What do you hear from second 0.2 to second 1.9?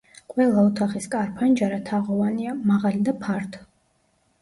ყველა ოთახის კარ-ფანჯარა